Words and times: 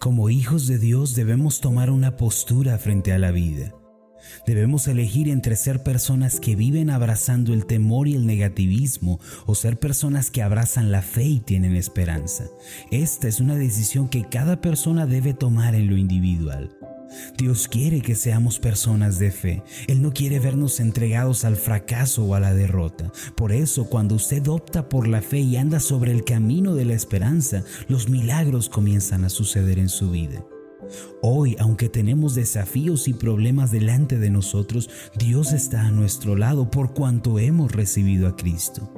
Como 0.00 0.30
hijos 0.30 0.66
de 0.66 0.78
Dios 0.78 1.14
debemos 1.14 1.60
tomar 1.60 1.90
una 1.90 2.16
postura 2.16 2.78
frente 2.78 3.12
a 3.12 3.18
la 3.18 3.30
vida. 3.30 3.74
Debemos 4.46 4.88
elegir 4.88 5.28
entre 5.28 5.56
ser 5.56 5.82
personas 5.82 6.40
que 6.40 6.56
viven 6.56 6.90
abrazando 6.90 7.54
el 7.54 7.66
temor 7.66 8.08
y 8.08 8.14
el 8.14 8.26
negativismo 8.26 9.20
o 9.46 9.54
ser 9.54 9.78
personas 9.78 10.30
que 10.30 10.42
abrazan 10.42 10.90
la 10.90 11.02
fe 11.02 11.24
y 11.24 11.40
tienen 11.40 11.76
esperanza. 11.76 12.44
Esta 12.90 13.28
es 13.28 13.40
una 13.40 13.56
decisión 13.56 14.08
que 14.08 14.28
cada 14.28 14.60
persona 14.60 15.06
debe 15.06 15.34
tomar 15.34 15.74
en 15.74 15.88
lo 15.88 15.96
individual. 15.96 16.76
Dios 17.36 17.68
quiere 17.68 18.00
que 18.00 18.14
seamos 18.14 18.58
personas 18.58 19.18
de 19.18 19.30
fe. 19.30 19.62
Él 19.86 20.02
no 20.02 20.12
quiere 20.12 20.38
vernos 20.38 20.80
entregados 20.80 21.44
al 21.44 21.56
fracaso 21.56 22.24
o 22.24 22.34
a 22.34 22.40
la 22.40 22.54
derrota. 22.54 23.12
Por 23.36 23.52
eso, 23.52 23.88
cuando 23.88 24.14
usted 24.14 24.46
opta 24.48 24.88
por 24.88 25.08
la 25.08 25.22
fe 25.22 25.38
y 25.38 25.56
anda 25.56 25.80
sobre 25.80 26.12
el 26.12 26.24
camino 26.24 26.74
de 26.74 26.84
la 26.84 26.94
esperanza, 26.94 27.64
los 27.88 28.08
milagros 28.08 28.68
comienzan 28.68 29.24
a 29.24 29.28
suceder 29.28 29.78
en 29.78 29.88
su 29.88 30.10
vida. 30.10 30.44
Hoy, 31.22 31.56
aunque 31.58 31.88
tenemos 31.88 32.34
desafíos 32.34 33.08
y 33.08 33.14
problemas 33.14 33.70
delante 33.70 34.18
de 34.18 34.30
nosotros, 34.30 34.88
Dios 35.18 35.52
está 35.52 35.82
a 35.82 35.90
nuestro 35.90 36.36
lado 36.36 36.70
por 36.70 36.94
cuanto 36.94 37.38
hemos 37.38 37.72
recibido 37.72 38.28
a 38.28 38.36
Cristo. 38.36 38.90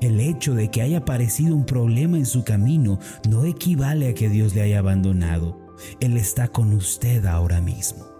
El 0.00 0.20
hecho 0.20 0.54
de 0.54 0.70
que 0.70 0.82
haya 0.82 0.98
aparecido 0.98 1.56
un 1.56 1.66
problema 1.66 2.16
en 2.16 2.26
su 2.26 2.44
camino 2.44 3.00
no 3.28 3.44
equivale 3.44 4.08
a 4.08 4.14
que 4.14 4.28
Dios 4.28 4.54
le 4.54 4.62
haya 4.62 4.78
abandonado. 4.78 5.63
Él 6.00 6.16
está 6.16 6.48
con 6.48 6.72
usted 6.72 7.24
ahora 7.26 7.60
mismo. 7.60 8.14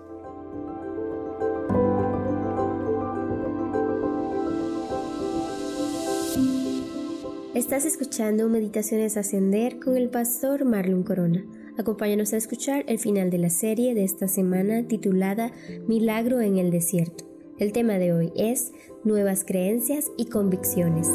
Estás 7.54 7.84
escuchando 7.84 8.48
Meditaciones 8.48 9.16
Ascender 9.16 9.78
con 9.78 9.96
el 9.96 10.10
pastor 10.10 10.64
Marlon 10.64 11.04
Corona. 11.04 11.44
Acompáñanos 11.78 12.32
a 12.32 12.36
escuchar 12.36 12.84
el 12.88 12.98
final 12.98 13.30
de 13.30 13.38
la 13.38 13.50
serie 13.50 13.94
de 13.94 14.02
esta 14.02 14.26
semana 14.26 14.88
titulada 14.88 15.52
Milagro 15.86 16.40
en 16.40 16.58
el 16.58 16.72
Desierto. 16.72 17.24
El 17.58 17.72
tema 17.72 17.94
de 17.98 18.12
hoy 18.12 18.32
es 18.34 18.72
Nuevas 19.04 19.44
Creencias 19.44 20.10
y 20.16 20.26
Convicciones. 20.26 21.08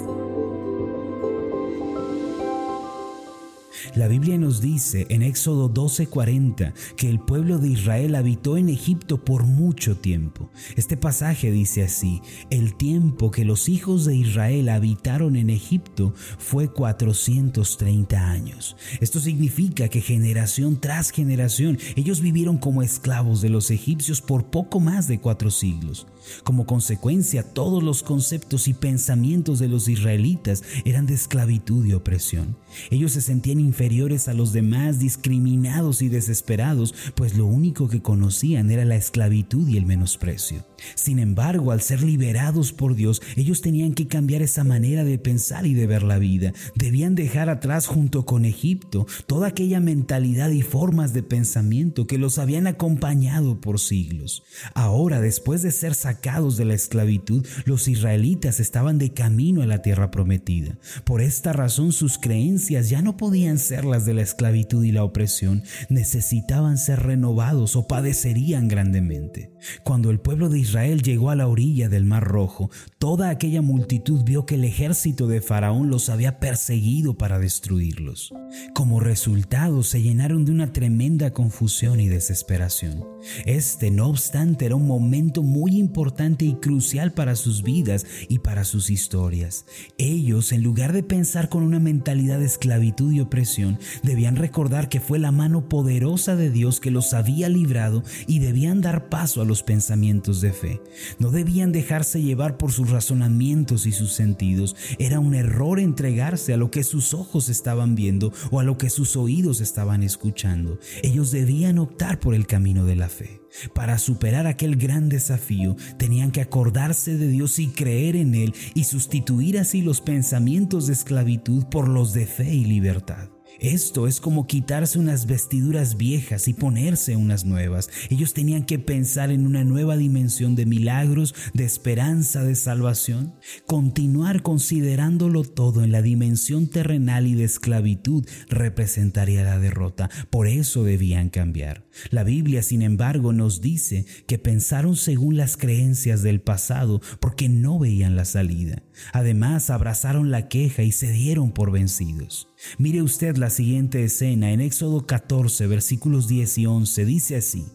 La 3.99 4.07
Biblia 4.07 4.37
nos 4.37 4.61
dice 4.61 5.07
en 5.09 5.21
Éxodo 5.21 5.67
12:40 5.67 6.73
que 6.95 7.09
el 7.09 7.19
pueblo 7.19 7.57
de 7.57 7.67
Israel 7.67 8.15
habitó 8.15 8.55
en 8.55 8.69
Egipto 8.69 9.25
por 9.25 9.43
mucho 9.43 9.97
tiempo. 9.97 10.49
Este 10.77 10.95
pasaje 10.95 11.51
dice 11.51 11.83
así, 11.83 12.21
el 12.49 12.77
tiempo 12.77 13.29
que 13.29 13.43
los 13.43 13.67
hijos 13.67 14.05
de 14.05 14.15
Israel 14.15 14.69
habitaron 14.69 15.35
en 15.35 15.49
Egipto 15.49 16.13
fue 16.37 16.71
430 16.71 18.31
años. 18.31 18.77
Esto 19.01 19.19
significa 19.19 19.89
que 19.89 19.99
generación 19.99 20.79
tras 20.79 21.11
generación 21.11 21.77
ellos 21.97 22.21
vivieron 22.21 22.57
como 22.57 22.83
esclavos 22.83 23.41
de 23.41 23.49
los 23.49 23.69
egipcios 23.69 24.21
por 24.21 24.45
poco 24.45 24.79
más 24.79 25.09
de 25.09 25.19
cuatro 25.19 25.51
siglos. 25.51 26.07
Como 26.45 26.65
consecuencia, 26.65 27.43
todos 27.43 27.83
los 27.83 28.01
conceptos 28.01 28.69
y 28.69 28.73
pensamientos 28.73 29.59
de 29.59 29.67
los 29.67 29.89
israelitas 29.89 30.63
eran 30.85 31.05
de 31.05 31.15
esclavitud 31.15 31.85
y 31.85 31.91
opresión. 31.91 32.55
Ellos 32.91 33.11
se 33.11 33.21
sentían 33.21 33.59
inferiores 33.59 33.88
a 33.89 34.33
los 34.33 34.53
demás, 34.53 34.99
discriminados 34.99 36.03
y 36.03 36.09
desesperados, 36.09 36.93
pues 37.15 37.35
lo 37.35 37.47
único 37.47 37.89
que 37.89 38.03
conocían 38.03 38.69
era 38.69 38.85
la 38.85 38.95
esclavitud 38.95 39.67
y 39.67 39.77
el 39.77 39.87
menosprecio. 39.87 40.63
Sin 40.93 41.17
embargo, 41.17 41.71
al 41.71 41.81
ser 41.81 42.03
liberados 42.03 42.71
por 42.71 42.95
Dios, 42.95 43.19
ellos 43.35 43.61
tenían 43.61 43.95
que 43.95 44.07
cambiar 44.07 44.43
esa 44.43 44.63
manera 44.63 45.03
de 45.03 45.17
pensar 45.17 45.65
y 45.65 45.73
de 45.73 45.87
ver 45.87 46.03
la 46.03 46.19
vida. 46.19 46.53
Debían 46.75 47.15
dejar 47.15 47.49
atrás 47.49 47.87
junto 47.87 48.25
con 48.25 48.45
Egipto 48.45 49.07
toda 49.25 49.47
aquella 49.47 49.79
mentalidad 49.79 50.51
y 50.51 50.61
formas 50.61 51.11
de 51.11 51.23
pensamiento 51.23 52.05
que 52.05 52.19
los 52.19 52.37
habían 52.37 52.67
acompañado 52.67 53.59
por 53.59 53.79
siglos. 53.79 54.43
Ahora, 54.75 55.19
después 55.19 55.63
de 55.63 55.71
ser 55.71 55.95
sacados 55.95 56.57
de 56.57 56.65
la 56.65 56.75
esclavitud, 56.75 57.45
los 57.65 57.87
israelitas 57.87 58.59
estaban 58.59 58.99
de 58.99 59.13
camino 59.13 59.63
a 59.63 59.65
la 59.65 59.81
tierra 59.81 60.11
prometida. 60.11 60.77
Por 61.03 61.21
esta 61.21 61.53
razón 61.53 61.91
sus 61.91 62.19
creencias 62.19 62.89
ya 62.89 63.01
no 63.01 63.17
podían 63.17 63.57
ser 63.69 63.85
las 63.85 64.03
de 64.03 64.15
la 64.15 64.23
esclavitud 64.23 64.83
y 64.83 64.91
la 64.91 65.03
opresión, 65.03 65.63
necesitaban 65.89 66.79
ser 66.79 67.03
renovados 67.03 67.75
o 67.75 67.85
padecerían 67.85 68.67
grandemente. 68.67 69.51
Cuando 69.83 70.09
el 70.09 70.19
pueblo 70.19 70.49
de 70.49 70.57
Israel 70.57 71.03
llegó 71.03 71.29
a 71.29 71.35
la 71.35 71.47
orilla 71.47 71.87
del 71.87 72.03
Mar 72.03 72.23
Rojo, 72.23 72.71
toda 72.97 73.29
aquella 73.29 73.61
multitud 73.61 74.23
vio 74.23 74.47
que 74.47 74.55
el 74.55 74.63
ejército 74.63 75.27
de 75.27 75.41
Faraón 75.41 75.91
los 75.91 76.09
había 76.09 76.39
perseguido 76.39 77.15
para 77.15 77.37
destruirlos. 77.37 78.33
Como 78.73 78.99
resultado 78.99 79.83
se 79.83 80.01
llenaron 80.01 80.45
de 80.45 80.51
una 80.51 80.73
tremenda 80.73 81.31
confusión 81.31 81.99
y 81.99 82.07
desesperación. 82.07 83.05
Este, 83.45 83.91
no 83.91 84.07
obstante, 84.07 84.65
era 84.65 84.75
un 84.75 84.87
momento 84.87 85.43
muy 85.43 85.77
importante 85.77 86.45
y 86.45 86.55
crucial 86.55 87.13
para 87.13 87.35
sus 87.35 87.61
vidas 87.61 88.07
y 88.29 88.39
para 88.39 88.63
sus 88.63 88.89
historias. 88.89 89.65
Ellos, 89.99 90.51
en 90.53 90.63
lugar 90.63 90.91
de 90.91 91.03
pensar 91.03 91.49
con 91.49 91.61
una 91.61 91.79
mentalidad 91.79 92.39
de 92.39 92.45
esclavitud 92.45 93.11
y 93.11 93.19
opresión, 93.19 93.58
debían 94.03 94.35
recordar 94.35 94.89
que 94.89 94.99
fue 94.99 95.19
la 95.19 95.31
mano 95.31 95.67
poderosa 95.67 96.35
de 96.35 96.49
Dios 96.49 96.79
que 96.79 96.91
los 96.91 97.13
había 97.13 97.49
librado 97.49 98.03
y 98.27 98.39
debían 98.39 98.81
dar 98.81 99.09
paso 99.09 99.41
a 99.41 99.45
los 99.45 99.63
pensamientos 99.63 100.41
de 100.41 100.53
fe. 100.53 100.81
No 101.19 101.31
debían 101.31 101.71
dejarse 101.71 102.21
llevar 102.21 102.57
por 102.57 102.71
sus 102.71 102.89
razonamientos 102.89 103.85
y 103.85 103.91
sus 103.91 104.13
sentidos. 104.13 104.75
Era 104.97 105.19
un 105.19 105.35
error 105.35 105.79
entregarse 105.79 106.53
a 106.53 106.57
lo 106.57 106.71
que 106.71 106.83
sus 106.83 107.13
ojos 107.13 107.49
estaban 107.49 107.95
viendo 107.95 108.31
o 108.51 108.59
a 108.59 108.63
lo 108.63 108.77
que 108.77 108.89
sus 108.89 109.15
oídos 109.15 109.61
estaban 109.61 110.03
escuchando. 110.03 110.79
Ellos 111.03 111.31
debían 111.31 111.79
optar 111.79 112.19
por 112.19 112.35
el 112.35 112.47
camino 112.47 112.85
de 112.85 112.95
la 112.95 113.09
fe. 113.09 113.41
Para 113.73 113.97
superar 113.97 114.47
aquel 114.47 114.75
gran 114.75 115.09
desafío 115.09 115.75
tenían 115.97 116.31
que 116.31 116.41
acordarse 116.41 117.17
de 117.17 117.27
Dios 117.27 117.59
y 117.59 117.67
creer 117.67 118.15
en 118.15 118.35
Él 118.35 118.53
y 118.73 118.83
sustituir 118.83 119.57
así 119.57 119.81
los 119.81 120.01
pensamientos 120.01 120.87
de 120.87 120.93
esclavitud 120.93 121.65
por 121.65 121.87
los 121.87 122.13
de 122.13 122.25
fe 122.25 122.53
y 122.53 122.65
libertad. 122.65 123.29
Esto 123.59 124.07
es 124.07 124.21
como 124.21 124.47
quitarse 124.47 124.99
unas 124.99 125.25
vestiduras 125.25 125.97
viejas 125.97 126.47
y 126.47 126.53
ponerse 126.53 127.17
unas 127.17 127.43
nuevas. 127.43 127.89
Ellos 128.09 128.33
tenían 128.33 128.63
que 128.63 128.79
pensar 128.79 129.31
en 129.31 129.45
una 129.45 129.65
nueva 129.65 129.97
dimensión 129.97 130.55
de 130.55 130.65
milagros, 130.65 131.35
de 131.53 131.65
esperanza, 131.65 132.43
de 132.43 132.55
salvación. 132.55 133.33
Continuar 133.65 134.43
considerándolo 134.43 135.43
todo 135.43 135.83
en 135.83 135.91
la 135.91 136.01
dimensión 136.01 136.67
terrenal 136.67 137.27
y 137.27 137.35
de 137.35 137.43
esclavitud 137.43 138.25
representaría 138.47 139.43
la 139.43 139.59
derrota. 139.59 140.09
Por 140.29 140.47
eso 140.47 140.85
debían 140.85 141.29
cambiar. 141.29 141.85
La 142.11 142.23
Biblia, 142.23 142.63
sin 142.63 142.81
embargo, 142.81 143.33
nos 143.33 143.59
dice 143.59 144.05
que 144.25 144.39
pensaron 144.39 144.95
según 144.95 145.35
las 145.35 145.57
creencias 145.57 146.23
del 146.23 146.39
pasado 146.39 147.01
porque 147.19 147.49
no 147.49 147.77
veían 147.77 148.15
la 148.15 148.23
salida. 148.23 148.83
Además, 149.11 149.69
abrazaron 149.69 150.31
la 150.31 150.47
queja 150.47 150.83
y 150.83 150.93
se 150.93 151.11
dieron 151.11 151.51
por 151.51 151.71
vencidos. 151.71 152.47
Mire 152.77 153.01
usted 153.01 153.37
siguiente 153.49 154.03
escena 154.03 154.51
en 154.51 154.61
Éxodo 154.61 155.05
14, 155.05 155.67
versículos 155.67 156.27
10 156.27 156.57
y 156.59 156.65
11. 156.65 157.05
Dice 157.05 157.35
así. 157.37 157.65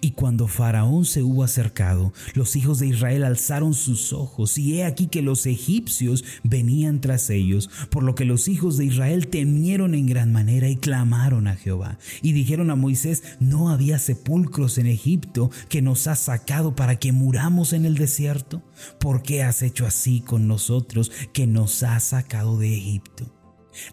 Y 0.00 0.12
cuando 0.12 0.48
Faraón 0.48 1.04
se 1.04 1.22
hubo 1.22 1.44
acercado, 1.44 2.12
los 2.34 2.56
hijos 2.56 2.78
de 2.78 2.86
Israel 2.86 3.24
alzaron 3.24 3.74
sus 3.74 4.12
ojos, 4.12 4.58
y 4.58 4.74
he 4.74 4.84
aquí 4.84 5.06
que 5.06 5.22
los 5.22 5.46
egipcios 5.46 6.24
venían 6.44 7.00
tras 7.00 7.30
ellos, 7.30 7.70
por 7.90 8.02
lo 8.02 8.14
que 8.14 8.24
los 8.24 8.48
hijos 8.48 8.76
de 8.76 8.84
Israel 8.84 9.28
temieron 9.28 9.94
en 9.94 10.06
gran 10.06 10.32
manera 10.32 10.68
y 10.68 10.76
clamaron 10.76 11.48
a 11.48 11.56
Jehová. 11.56 11.98
Y 12.22 12.32
dijeron 12.32 12.70
a 12.70 12.76
Moisés, 12.76 13.22
¿no 13.40 13.70
había 13.70 13.98
sepulcros 13.98 14.78
en 14.78 14.86
Egipto 14.86 15.50
que 15.68 15.82
nos 15.82 16.06
has 16.06 16.20
sacado 16.20 16.76
para 16.76 16.96
que 16.96 17.12
muramos 17.12 17.72
en 17.72 17.84
el 17.84 17.96
desierto? 17.96 18.62
¿Por 18.98 19.22
qué 19.22 19.42
has 19.42 19.62
hecho 19.62 19.86
así 19.86 20.20
con 20.20 20.46
nosotros 20.46 21.10
que 21.32 21.46
nos 21.46 21.82
has 21.82 22.04
sacado 22.04 22.58
de 22.58 22.76
Egipto? 22.76 23.41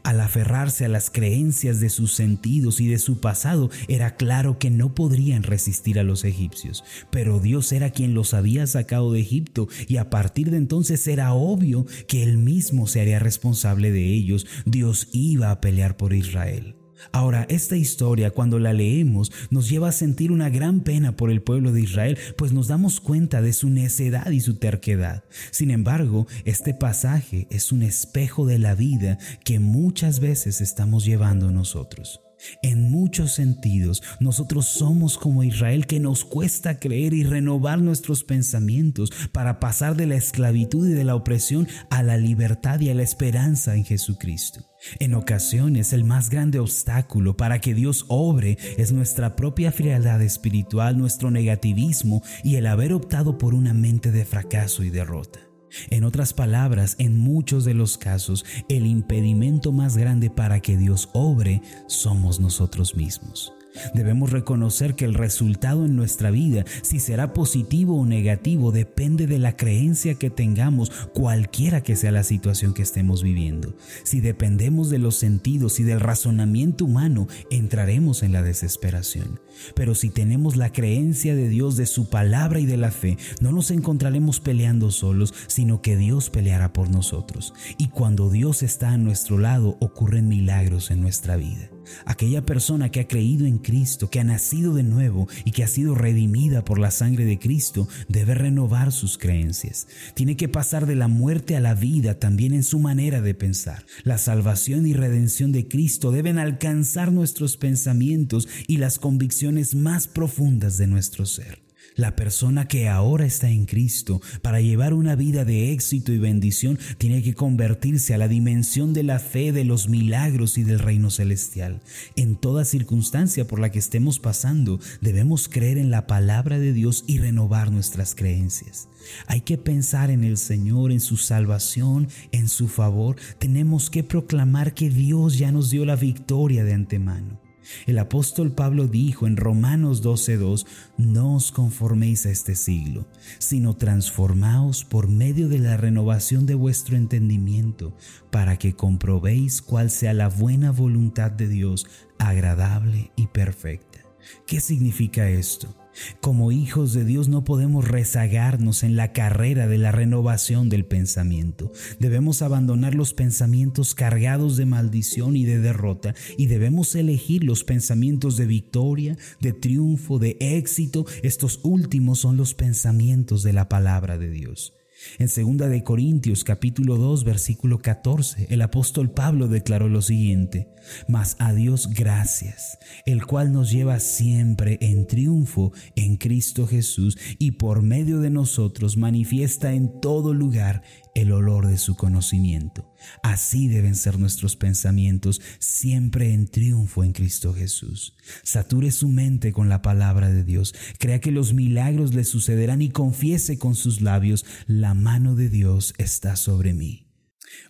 Al 0.03 0.19
aferrarse 0.19 0.85
a 0.85 0.89
las 0.89 1.09
creencias 1.09 1.79
de 1.79 1.89
sus 1.89 2.13
sentidos 2.13 2.79
y 2.79 2.87
de 2.87 2.99
su 2.99 3.19
pasado, 3.19 3.69
era 3.87 4.15
claro 4.15 4.59
que 4.59 4.69
no 4.69 4.93
podrían 4.93 5.43
resistir 5.43 5.99
a 5.99 6.03
los 6.03 6.23
egipcios, 6.23 6.83
pero 7.11 7.39
Dios 7.39 7.71
era 7.71 7.91
quien 7.91 8.13
los 8.13 8.33
había 8.33 8.67
sacado 8.67 9.11
de 9.11 9.21
Egipto 9.21 9.67
y 9.87 9.97
a 9.97 10.09
partir 10.09 10.51
de 10.51 10.57
entonces 10.57 11.07
era 11.07 11.33
obvio 11.33 11.85
que 12.07 12.23
él 12.23 12.37
mismo 12.37 12.87
se 12.87 13.01
haría 13.01 13.19
responsable 13.19 13.91
de 13.91 14.05
ellos, 14.13 14.45
Dios 14.65 15.07
iba 15.11 15.51
a 15.51 15.61
pelear 15.61 15.97
por 15.97 16.13
Israel. 16.13 16.78
Ahora, 17.11 17.45
esta 17.49 17.75
historia 17.75 18.31
cuando 18.31 18.59
la 18.59 18.73
leemos 18.73 19.31
nos 19.49 19.69
lleva 19.69 19.89
a 19.89 19.93
sentir 19.93 20.31
una 20.31 20.49
gran 20.49 20.81
pena 20.81 21.15
por 21.15 21.31
el 21.31 21.41
pueblo 21.41 21.71
de 21.71 21.81
Israel, 21.81 22.17
pues 22.37 22.51
nos 22.51 22.67
damos 22.67 22.99
cuenta 22.99 23.41
de 23.41 23.53
su 23.53 23.69
necedad 23.69 24.29
y 24.31 24.41
su 24.41 24.55
terquedad. 24.55 25.23
Sin 25.51 25.71
embargo, 25.71 26.27
este 26.45 26.73
pasaje 26.73 27.47
es 27.49 27.71
un 27.71 27.83
espejo 27.83 28.45
de 28.45 28.59
la 28.59 28.75
vida 28.75 29.17
que 29.43 29.59
muchas 29.59 30.19
veces 30.19 30.61
estamos 30.61 31.05
llevando 31.05 31.51
nosotros. 31.51 32.21
En 32.61 32.89
muchos 32.89 33.33
sentidos, 33.33 34.01
nosotros 34.19 34.65
somos 34.67 35.17
como 35.17 35.43
Israel 35.43 35.87
que 35.87 35.99
nos 35.99 36.25
cuesta 36.25 36.79
creer 36.79 37.13
y 37.13 37.23
renovar 37.23 37.81
nuestros 37.81 38.23
pensamientos 38.23 39.11
para 39.31 39.59
pasar 39.59 39.95
de 39.95 40.07
la 40.07 40.15
esclavitud 40.15 40.87
y 40.87 40.93
de 40.93 41.03
la 41.03 41.15
opresión 41.15 41.67
a 41.89 42.03
la 42.03 42.17
libertad 42.17 42.79
y 42.79 42.89
a 42.89 42.95
la 42.95 43.03
esperanza 43.03 43.75
en 43.75 43.85
Jesucristo. 43.85 44.65
En 44.99 45.13
ocasiones 45.13 45.91
el 45.91 46.05
más 46.05 46.29
grande 46.29 46.59
obstáculo 46.59 47.35
para 47.35 47.59
que 47.59 47.73
Dios 47.73 48.05
obre 48.07 48.57
es 48.77 48.91
nuestra 48.91 49.35
propia 49.35 49.71
frialdad 49.71 50.21
espiritual, 50.21 50.97
nuestro 50.97 51.31
negativismo 51.31 52.23
y 52.43 52.55
el 52.55 52.67
haber 52.67 52.93
optado 52.93 53.37
por 53.37 53.53
una 53.53 53.73
mente 53.73 54.11
de 54.11 54.25
fracaso 54.25 54.83
y 54.83 54.89
derrota. 54.89 55.48
En 55.89 56.03
otras 56.03 56.33
palabras, 56.33 56.95
en 56.99 57.17
muchos 57.19 57.65
de 57.65 57.73
los 57.73 57.97
casos, 57.97 58.45
el 58.67 58.85
impedimento 58.85 59.71
más 59.71 59.97
grande 59.97 60.29
para 60.29 60.59
que 60.59 60.77
Dios 60.77 61.09
obre 61.13 61.61
somos 61.87 62.39
nosotros 62.39 62.95
mismos. 62.95 63.53
Debemos 63.93 64.31
reconocer 64.31 64.95
que 64.95 65.05
el 65.05 65.13
resultado 65.13 65.85
en 65.85 65.95
nuestra 65.95 66.31
vida, 66.31 66.65
si 66.81 66.99
será 66.99 67.33
positivo 67.33 67.99
o 67.99 68.05
negativo, 68.05 68.71
depende 68.71 69.27
de 69.27 69.39
la 69.39 69.55
creencia 69.55 70.15
que 70.15 70.29
tengamos, 70.29 70.89
cualquiera 71.13 71.81
que 71.81 71.95
sea 71.95 72.11
la 72.11 72.23
situación 72.23 72.73
que 72.73 72.81
estemos 72.81 73.23
viviendo. 73.23 73.75
Si 74.03 74.21
dependemos 74.21 74.89
de 74.89 74.99
los 74.99 75.15
sentidos 75.15 75.79
y 75.79 75.83
del 75.83 75.99
razonamiento 75.99 76.85
humano, 76.85 77.27
entraremos 77.51 78.23
en 78.23 78.31
la 78.31 78.41
desesperación. 78.41 79.39
Pero 79.75 79.95
si 79.95 80.09
tenemos 80.09 80.55
la 80.55 80.71
creencia 80.71 81.35
de 81.35 81.49
Dios, 81.49 81.75
de 81.77 81.85
su 81.85 82.09
palabra 82.09 82.59
y 82.59 82.65
de 82.65 82.77
la 82.77 82.91
fe, 82.91 83.17
no 83.41 83.51
nos 83.51 83.71
encontraremos 83.71 84.39
peleando 84.39 84.91
solos, 84.91 85.33
sino 85.47 85.81
que 85.81 85.95
Dios 85.95 86.29
peleará 86.29 86.73
por 86.73 86.89
nosotros. 86.89 87.53
Y 87.77 87.89
cuando 87.89 88.29
Dios 88.29 88.63
está 88.63 88.91
a 88.91 88.97
nuestro 88.97 89.37
lado, 89.37 89.77
ocurren 89.79 90.27
milagros 90.27 90.91
en 90.91 91.01
nuestra 91.01 91.35
vida. 91.35 91.69
Aquella 92.05 92.45
persona 92.45 92.89
que 92.89 93.01
ha 93.01 93.07
creído 93.07 93.45
en 93.45 93.57
Cristo, 93.57 94.09
que 94.09 94.19
ha 94.19 94.23
nacido 94.23 94.73
de 94.73 94.83
nuevo 94.83 95.27
y 95.45 95.51
que 95.51 95.63
ha 95.63 95.67
sido 95.67 95.95
redimida 95.95 96.63
por 96.63 96.79
la 96.79 96.91
sangre 96.91 97.25
de 97.25 97.39
Cristo, 97.39 97.87
debe 98.07 98.35
renovar 98.35 98.91
sus 98.91 99.17
creencias. 99.17 99.87
Tiene 100.13 100.37
que 100.37 100.49
pasar 100.49 100.85
de 100.85 100.95
la 100.95 101.07
muerte 101.07 101.55
a 101.55 101.59
la 101.59 101.75
vida 101.75 102.19
también 102.19 102.53
en 102.53 102.63
su 102.63 102.79
manera 102.79 103.21
de 103.21 103.33
pensar. 103.33 103.85
La 104.03 104.17
salvación 104.17 104.85
y 104.85 104.93
redención 104.93 105.51
de 105.51 105.67
Cristo 105.67 106.11
deben 106.11 106.39
alcanzar 106.39 107.11
nuestros 107.11 107.57
pensamientos 107.57 108.47
y 108.67 108.77
las 108.77 108.99
convicciones 108.99 109.75
más 109.75 110.07
profundas 110.07 110.77
de 110.77 110.87
nuestro 110.87 111.25
ser. 111.25 111.68
La 111.99 112.15
persona 112.15 112.65
que 112.65 112.87
ahora 112.87 113.25
está 113.25 113.49
en 113.49 113.65
Cristo 113.65 114.21
para 114.41 114.61
llevar 114.61 114.93
una 114.93 115.17
vida 115.17 115.43
de 115.43 115.73
éxito 115.73 116.13
y 116.13 116.17
bendición 116.17 116.79
tiene 116.97 117.21
que 117.21 117.33
convertirse 117.33 118.13
a 118.13 118.17
la 118.17 118.29
dimensión 118.29 118.93
de 118.93 119.03
la 119.03 119.19
fe 119.19 119.51
de 119.51 119.65
los 119.65 119.89
milagros 119.89 120.57
y 120.57 120.63
del 120.63 120.79
reino 120.79 121.09
celestial. 121.09 121.81
En 122.15 122.37
toda 122.37 122.63
circunstancia 122.63 123.45
por 123.45 123.59
la 123.59 123.69
que 123.69 123.79
estemos 123.79 124.17
pasando, 124.17 124.79
debemos 125.01 125.49
creer 125.49 125.77
en 125.77 125.91
la 125.91 126.07
palabra 126.07 126.57
de 126.57 126.71
Dios 126.71 127.03
y 127.05 127.17
renovar 127.17 127.69
nuestras 127.69 128.15
creencias. 128.15 128.87
Hay 129.27 129.41
que 129.41 129.57
pensar 129.57 130.09
en 130.09 130.23
el 130.23 130.37
Señor, 130.37 130.93
en 130.93 131.01
su 131.01 131.17
salvación, 131.17 132.07
en 132.31 132.47
su 132.47 132.69
favor. 132.69 133.17
Tenemos 133.39 133.89
que 133.89 134.05
proclamar 134.05 134.73
que 134.73 134.89
Dios 134.89 135.37
ya 135.37 135.51
nos 135.51 135.69
dio 135.69 135.83
la 135.83 135.97
victoria 135.97 136.63
de 136.63 136.75
antemano. 136.75 137.48
El 137.85 137.99
apóstol 137.99 138.51
Pablo 138.51 138.87
dijo 138.87 139.27
en 139.27 139.37
Romanos 139.37 140.01
12:2, 140.03 140.65
no 140.97 141.35
os 141.35 141.51
conforméis 141.51 142.25
a 142.25 142.31
este 142.31 142.55
siglo, 142.55 143.05
sino 143.37 143.75
transformaos 143.75 144.83
por 144.83 145.07
medio 145.07 145.49
de 145.49 145.59
la 145.59 145.77
renovación 145.77 146.45
de 146.45 146.55
vuestro 146.55 146.97
entendimiento, 146.97 147.93
para 148.31 148.57
que 148.57 148.73
comprobéis 148.73 149.61
cuál 149.61 149.89
sea 149.89 150.13
la 150.13 150.29
buena 150.29 150.71
voluntad 150.71 151.31
de 151.31 151.47
Dios, 151.47 151.87
agradable 152.17 153.11
y 153.15 153.27
perfecta. 153.27 153.99
¿Qué 154.45 154.59
significa 154.61 155.29
esto? 155.29 155.75
Como 156.21 156.51
hijos 156.51 156.93
de 156.93 157.05
Dios 157.05 157.27
no 157.29 157.43
podemos 157.43 157.87
rezagarnos 157.87 158.83
en 158.83 158.95
la 158.95 159.13
carrera 159.13 159.67
de 159.67 159.77
la 159.77 159.91
renovación 159.91 160.69
del 160.69 160.85
pensamiento. 160.85 161.71
Debemos 161.99 162.41
abandonar 162.41 162.95
los 162.95 163.13
pensamientos 163.13 163.95
cargados 163.95 164.57
de 164.57 164.65
maldición 164.65 165.35
y 165.35 165.45
de 165.45 165.59
derrota 165.59 166.15
y 166.37 166.47
debemos 166.47 166.95
elegir 166.95 167.43
los 167.43 167.63
pensamientos 167.63 168.37
de 168.37 168.45
victoria, 168.45 169.17
de 169.39 169.53
triunfo, 169.53 170.19
de 170.19 170.37
éxito. 170.39 171.05
Estos 171.23 171.59
últimos 171.63 172.19
son 172.19 172.37
los 172.37 172.53
pensamientos 172.53 173.43
de 173.43 173.53
la 173.53 173.69
palabra 173.69 174.17
de 174.17 174.29
Dios. 174.29 174.78
En 175.17 175.27
2 175.27 175.69
de 175.69 175.83
Corintios 175.83 176.43
capítulo 176.43 176.97
2 176.97 177.23
versículo 177.23 177.79
14, 177.79 178.47
el 178.49 178.61
apóstol 178.61 179.11
Pablo 179.11 179.47
declaró 179.47 179.87
lo 179.87 180.01
siguiente: 180.01 180.67
Mas 181.07 181.35
a 181.39 181.53
Dios 181.53 181.89
gracias, 181.93 182.77
el 183.05 183.25
cual 183.25 183.53
nos 183.53 183.71
lleva 183.71 183.99
siempre 183.99 184.77
en 184.81 185.07
triunfo 185.07 185.71
en 185.95 186.17
Cristo 186.17 186.67
Jesús 186.67 187.17
y 187.37 187.51
por 187.51 187.81
medio 187.81 188.19
de 188.19 188.29
nosotros 188.29 188.97
manifiesta 188.97 189.73
en 189.73 189.99
todo 190.01 190.33
lugar 190.33 190.83
el 191.15 191.31
olor 191.31 191.67
de 191.67 191.77
su 191.77 191.95
conocimiento. 191.95 192.93
Así 193.23 193.67
deben 193.67 193.95
ser 193.95 194.19
nuestros 194.19 194.55
pensamientos, 194.55 195.41
siempre 195.59 196.33
en 196.33 196.47
triunfo 196.47 197.03
en 197.03 197.13
Cristo 197.13 197.53
Jesús. 197.53 198.15
Sature 198.43 198.91
su 198.91 199.07
mente 199.09 199.51
con 199.51 199.69
la 199.69 199.81
palabra 199.81 200.29
de 200.29 200.43
Dios, 200.43 200.73
crea 200.99 201.19
que 201.19 201.31
los 201.31 201.53
milagros 201.53 202.13
le 202.13 202.23
sucederán 202.23 202.81
y 202.81 202.89
confiese 202.89 203.57
con 203.57 203.75
sus 203.75 204.01
labios, 204.01 204.45
la 204.67 204.93
mano 204.93 205.35
de 205.35 205.49
Dios 205.49 205.93
está 205.97 206.35
sobre 206.35 206.73
mí. 206.73 207.07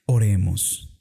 Oremos. 0.06 0.98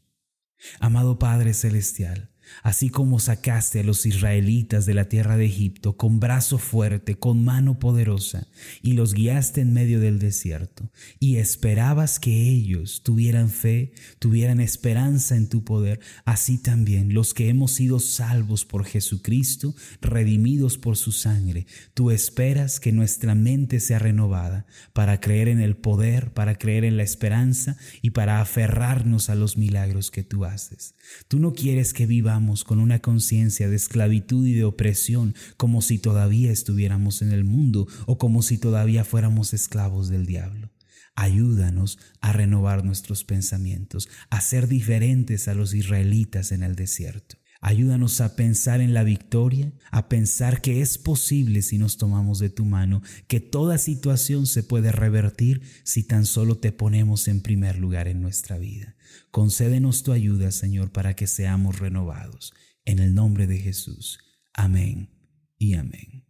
Amado 0.80 1.18
Padre 1.18 1.54
Celestial, 1.54 2.30
así 2.62 2.88
como 2.88 3.18
sacaste 3.18 3.80
a 3.80 3.84
los 3.84 4.06
israelitas 4.06 4.86
de 4.86 4.94
la 4.94 5.08
tierra 5.08 5.36
de 5.36 5.46
Egipto 5.46 5.96
con 5.96 6.20
brazo 6.20 6.58
fuerte, 6.58 7.16
con 7.16 7.44
mano 7.44 7.78
poderosa, 7.78 8.46
y 8.82 8.92
los 8.92 9.14
guiaste 9.14 9.60
en 9.60 9.72
medio 9.72 10.00
del 10.00 10.18
desierto, 10.18 10.90
y 11.18 11.36
esperabas 11.36 12.18
que 12.18 12.48
ellos 12.48 13.02
tuvieran 13.02 13.50
fe, 13.50 13.92
tuvieran 14.18 14.60
esperanza 14.60 15.36
en 15.36 15.48
tu 15.48 15.64
poder, 15.64 16.00
así 16.24 16.58
también 16.58 17.14
los 17.14 17.34
que 17.34 17.48
hemos 17.48 17.72
sido 17.72 18.00
salvos 18.00 18.64
por 18.64 18.84
Jesucristo, 18.84 19.74
redimidos 20.00 20.78
por 20.78 20.96
su 20.96 21.12
sangre, 21.12 21.66
tú 21.94 22.10
esperas 22.10 22.80
que 22.80 22.92
nuestra 22.92 23.34
mente 23.34 23.80
sea 23.80 23.98
renovada 23.98 24.66
para 24.92 25.20
creer 25.20 25.48
en 25.48 25.60
el 25.60 25.76
poder, 25.76 26.32
para 26.32 26.56
creer 26.56 26.84
en 26.84 26.96
la 26.96 27.02
esperanza 27.02 27.76
y 28.02 28.10
para 28.10 28.40
aferrarnos 28.40 29.30
a 29.30 29.34
los 29.34 29.56
milagros 29.56 30.10
que 30.10 30.22
tú 30.22 30.44
haces. 30.44 30.94
Tú 31.28 31.38
no 31.38 31.52
quieres 31.52 31.92
que 31.92 32.06
vivamos 32.06 32.37
con 32.64 32.78
una 32.78 33.00
conciencia 33.00 33.68
de 33.68 33.74
esclavitud 33.74 34.46
y 34.46 34.54
de 34.54 34.64
opresión 34.64 35.34
como 35.56 35.82
si 35.82 35.98
todavía 35.98 36.52
estuviéramos 36.52 37.20
en 37.20 37.32
el 37.32 37.44
mundo 37.44 37.88
o 38.06 38.16
como 38.16 38.42
si 38.42 38.58
todavía 38.58 39.04
fuéramos 39.04 39.52
esclavos 39.54 40.08
del 40.08 40.24
diablo. 40.24 40.70
Ayúdanos 41.16 41.98
a 42.20 42.32
renovar 42.32 42.84
nuestros 42.84 43.24
pensamientos, 43.24 44.08
a 44.30 44.40
ser 44.40 44.68
diferentes 44.68 45.48
a 45.48 45.54
los 45.54 45.74
israelitas 45.74 46.52
en 46.52 46.62
el 46.62 46.76
desierto. 46.76 47.38
Ayúdanos 47.60 48.20
a 48.20 48.36
pensar 48.36 48.80
en 48.80 48.94
la 48.94 49.02
victoria, 49.02 49.72
a 49.90 50.08
pensar 50.08 50.60
que 50.60 50.80
es 50.80 50.96
posible 50.96 51.62
si 51.62 51.76
nos 51.76 51.96
tomamos 51.96 52.38
de 52.38 52.50
tu 52.50 52.64
mano, 52.64 53.02
que 53.26 53.40
toda 53.40 53.78
situación 53.78 54.46
se 54.46 54.62
puede 54.62 54.92
revertir 54.92 55.62
si 55.82 56.04
tan 56.04 56.24
solo 56.24 56.58
te 56.58 56.70
ponemos 56.70 57.26
en 57.26 57.40
primer 57.40 57.76
lugar 57.78 58.06
en 58.06 58.22
nuestra 58.22 58.58
vida. 58.58 58.94
Concédenos 59.32 60.04
tu 60.04 60.12
ayuda, 60.12 60.52
Señor, 60.52 60.92
para 60.92 61.14
que 61.14 61.26
seamos 61.26 61.80
renovados. 61.80 62.52
En 62.84 63.00
el 63.00 63.14
nombre 63.14 63.46
de 63.48 63.58
Jesús. 63.58 64.20
Amén 64.54 65.10
y 65.58 65.74
amén. 65.74 66.26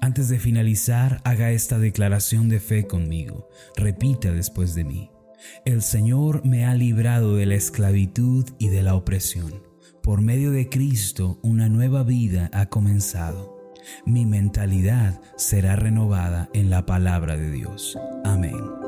Antes 0.00 0.28
de 0.30 0.38
finalizar, 0.38 1.20
haga 1.24 1.52
esta 1.52 1.78
declaración 1.78 2.48
de 2.48 2.60
fe 2.60 2.86
conmigo. 2.86 3.50
Repita 3.76 4.32
después 4.32 4.74
de 4.74 4.84
mí. 4.84 5.10
El 5.64 5.82
Señor 5.82 6.44
me 6.44 6.64
ha 6.64 6.74
librado 6.74 7.36
de 7.36 7.46
la 7.46 7.54
esclavitud 7.54 8.46
y 8.58 8.68
de 8.68 8.82
la 8.82 8.96
opresión 8.96 9.67
por 10.08 10.22
medio 10.22 10.52
de 10.52 10.70
Cristo 10.70 11.38
una 11.42 11.68
nueva 11.68 12.02
vida 12.02 12.48
ha 12.54 12.70
comenzado. 12.70 13.74
Mi 14.06 14.24
mentalidad 14.24 15.20
será 15.36 15.76
renovada 15.76 16.48
en 16.54 16.70
la 16.70 16.86
palabra 16.86 17.36
de 17.36 17.50
Dios. 17.50 17.98
Amén. 18.24 18.87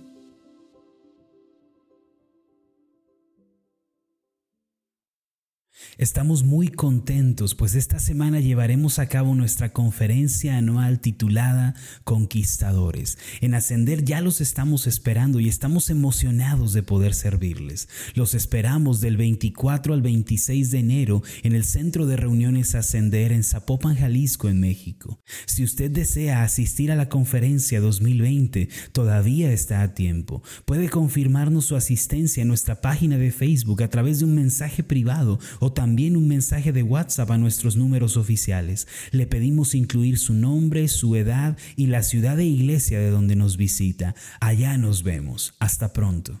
Estamos 5.97 6.43
muy 6.43 6.69
contentos, 6.69 7.53
pues 7.53 7.75
esta 7.75 7.99
semana 7.99 8.39
llevaremos 8.39 8.97
a 8.97 9.07
cabo 9.07 9.35
nuestra 9.35 9.73
conferencia 9.73 10.55
anual 10.55 11.01
titulada 11.01 11.75
Conquistadores. 12.05 13.17
En 13.41 13.53
Ascender 13.53 14.05
ya 14.05 14.21
los 14.21 14.39
estamos 14.39 14.87
esperando 14.87 15.41
y 15.41 15.49
estamos 15.49 15.89
emocionados 15.89 16.71
de 16.71 16.81
poder 16.81 17.13
servirles. 17.13 17.89
Los 18.15 18.33
esperamos 18.35 19.01
del 19.01 19.17
24 19.17 19.93
al 19.93 20.01
26 20.01 20.71
de 20.71 20.79
enero 20.79 21.23
en 21.43 21.55
el 21.55 21.65
Centro 21.65 22.05
de 22.05 22.15
Reuniones 22.15 22.73
Ascender 22.73 23.33
en 23.33 23.43
Zapopan, 23.43 23.95
Jalisco, 23.95 24.47
en 24.47 24.61
México. 24.61 25.19
Si 25.45 25.61
usted 25.61 25.91
desea 25.91 26.43
asistir 26.43 26.93
a 26.93 26.95
la 26.95 27.09
conferencia 27.09 27.81
2020, 27.81 28.69
todavía 28.93 29.51
está 29.51 29.81
a 29.81 29.93
tiempo. 29.93 30.41
Puede 30.63 30.89
confirmarnos 30.89 31.65
su 31.65 31.75
asistencia 31.75 32.41
en 32.41 32.47
nuestra 32.47 32.79
página 32.79 33.17
de 33.17 33.31
Facebook 33.31 33.83
a 33.83 33.89
través 33.89 34.19
de 34.19 34.25
un 34.25 34.35
mensaje 34.35 34.83
privado 34.83 35.37
o 35.59 35.73
también 35.73 35.80
también 35.81 36.15
un 36.15 36.27
mensaje 36.27 36.71
de 36.71 36.83
WhatsApp 36.83 37.31
a 37.31 37.39
nuestros 37.39 37.75
números 37.75 38.15
oficiales. 38.15 38.87
Le 39.09 39.25
pedimos 39.25 39.73
incluir 39.73 40.19
su 40.19 40.35
nombre, 40.35 40.87
su 40.87 41.15
edad 41.15 41.57
y 41.75 41.87
la 41.87 42.03
ciudad 42.03 42.37
de 42.37 42.45
iglesia 42.45 42.99
de 42.99 43.09
donde 43.09 43.35
nos 43.35 43.57
visita. 43.57 44.13
Allá 44.39 44.77
nos 44.77 45.01
vemos. 45.01 45.55
Hasta 45.57 45.91
pronto. 45.91 46.39